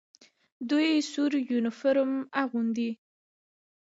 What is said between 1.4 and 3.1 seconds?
یونیفورم اغوندي.